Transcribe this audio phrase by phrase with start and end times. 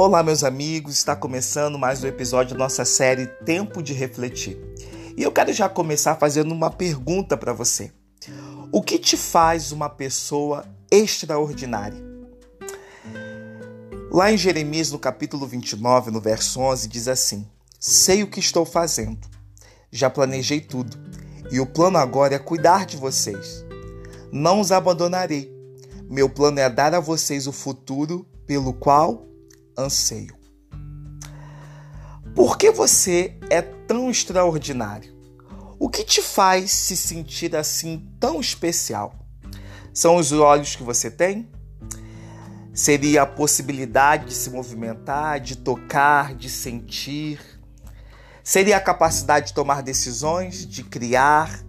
[0.00, 4.56] Olá, meus amigos, está começando mais um episódio da nossa série Tempo de Refletir.
[5.16, 7.90] E eu quero já começar fazendo uma pergunta para você:
[8.70, 12.00] O que te faz uma pessoa extraordinária?
[14.12, 17.44] Lá em Jeremias, no capítulo 29, no verso 11, diz assim:
[17.80, 19.26] Sei o que estou fazendo,
[19.90, 20.96] já planejei tudo,
[21.50, 23.64] e o plano agora é cuidar de vocês.
[24.30, 25.52] Não os abandonarei.
[26.08, 29.26] Meu plano é dar a vocês o futuro pelo qual
[29.78, 30.36] anseio.
[32.34, 35.16] Por que você é tão extraordinário?
[35.78, 39.14] O que te faz se sentir assim tão especial?
[39.94, 41.48] São os olhos que você tem?
[42.74, 47.40] Seria a possibilidade de se movimentar, de tocar, de sentir?
[48.42, 51.64] Seria a capacidade de tomar decisões, de criar?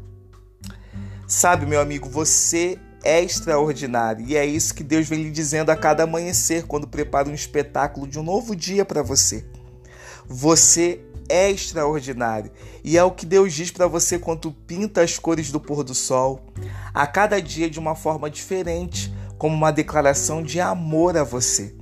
[1.27, 5.75] Sabe, meu amigo, você é extraordinário e é isso que Deus vem lhe dizendo a
[5.75, 9.45] cada amanhecer quando prepara um espetáculo de um novo dia para você.
[10.27, 12.51] Você é extraordinário
[12.83, 15.93] e é o que Deus diz para você quando pinta as cores do pôr do
[15.93, 16.41] sol,
[16.93, 21.73] a cada dia de uma forma diferente, como uma declaração de amor a você.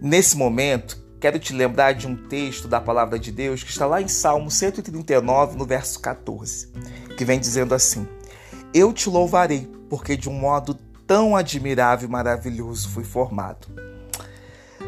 [0.00, 4.00] Nesse momento, quero te lembrar de um texto da palavra de Deus que está lá
[4.00, 6.68] em Salmo 139, no verso 14,
[7.16, 8.08] que vem dizendo assim:
[8.72, 10.74] Eu te louvarei porque de um modo
[11.06, 13.66] tão admirável e maravilhoso fui formado.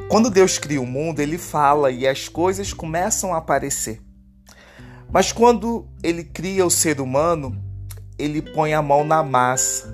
[0.08, 4.00] Quando Deus cria o mundo, ele fala e as coisas começam a aparecer.
[5.10, 7.60] Mas quando ele cria o ser humano,
[8.16, 9.92] ele põe a mão na massa,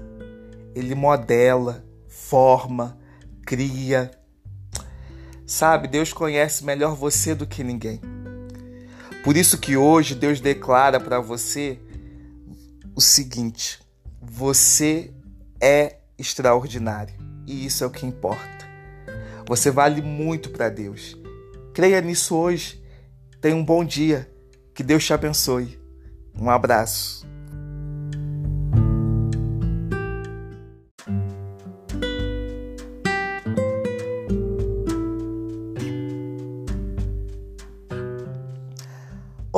[0.75, 2.98] ele modela, forma,
[3.47, 4.11] cria.
[5.47, 8.03] Sabe, Deus conhece melhor você do que ninguém.
[9.25, 11.81] Por isso que hoje Deus declara para você
[12.98, 13.78] o seguinte:
[14.20, 15.12] você
[15.60, 17.14] é extraordinário
[17.46, 18.66] e isso é o que importa.
[19.46, 21.16] Você vale muito para Deus.
[21.72, 22.82] Creia nisso hoje.
[23.41, 24.28] Tenha um bom dia.
[24.75, 25.78] Que Deus te abençoe.
[26.34, 27.25] Um abraço.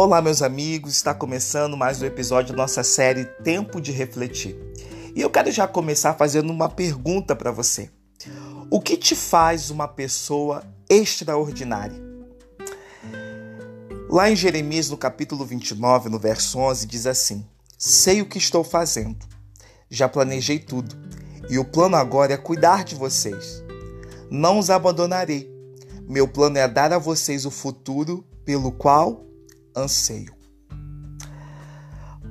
[0.03, 4.57] Olá, meus amigos, está começando mais um episódio da nossa série Tempo de Refletir.
[5.15, 7.91] E eu quero já começar fazendo uma pergunta para você:
[8.71, 12.01] O que te faz uma pessoa extraordinária?
[14.09, 17.47] Lá em Jeremias, no capítulo 29, no verso 11, diz assim:
[17.77, 19.19] Sei o que estou fazendo,
[19.91, 20.97] já planejei tudo,
[21.51, 23.63] e o plano agora é cuidar de vocês.
[24.31, 25.55] Não os abandonarei.
[26.09, 29.27] Meu plano é dar a vocês o futuro pelo qual
[29.77, 30.35] anseio.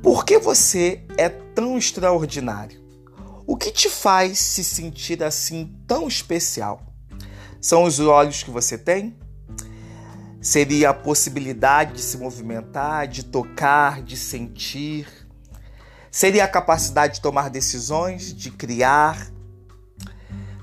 [0.02, 2.80] Por que você é tão extraordinário?
[3.46, 6.94] O que te faz se sentir assim tão especial?
[7.60, 9.18] São os olhos que você tem?
[10.42, 15.08] Seria a possibilidade de se movimentar, de tocar, de sentir?
[16.10, 19.30] Seria a capacidade de tomar decisões, de criar?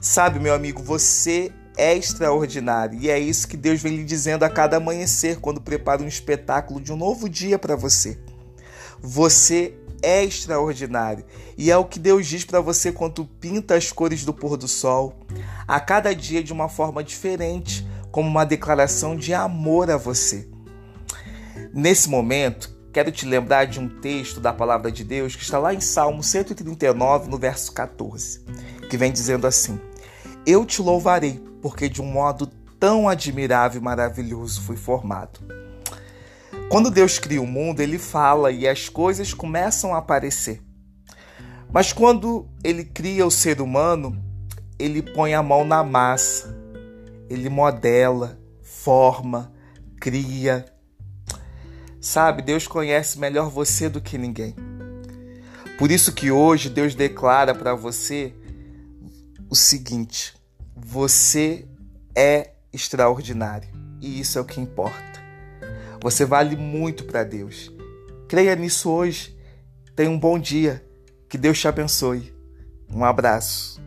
[0.00, 4.50] Sabe, meu amigo, você é extraordinário e é isso que Deus vem lhe dizendo a
[4.50, 8.18] cada amanhecer quando prepara um espetáculo de um novo dia para você.
[9.00, 11.24] Você é extraordinário
[11.56, 14.68] e é o que Deus diz para você quando pinta as cores do pôr do
[14.68, 15.14] sol,
[15.66, 20.48] a cada dia de uma forma diferente, como uma declaração de amor a você.
[21.72, 25.74] Nesse momento, quero te lembrar de um texto da palavra de Deus que está lá
[25.74, 28.40] em Salmo 139, no verso 14,
[28.88, 29.78] que vem dizendo assim:
[30.46, 32.46] Eu te louvarei porque de um modo
[32.78, 35.40] tão admirável e maravilhoso fui formado.
[36.68, 40.62] Quando Deus cria o mundo, ele fala e as coisas começam a aparecer.
[41.72, 44.22] Mas quando ele cria o ser humano,
[44.78, 46.56] ele põe a mão na massa,
[47.28, 49.52] ele modela, forma,
[50.00, 50.64] cria.
[52.00, 54.54] Sabe, Deus conhece melhor você do que ninguém.
[55.76, 58.32] Por isso que hoje Deus declara para você
[59.56, 60.34] o seguinte:
[60.76, 61.66] você
[62.14, 63.68] é extraordinário
[64.02, 65.16] e isso é o que importa.
[66.02, 67.72] Você vale muito para Deus.
[68.28, 69.36] Creia nisso hoje.
[69.96, 70.84] Tenha um bom dia.
[71.28, 72.34] Que Deus te abençoe.
[72.88, 73.80] Um abraço.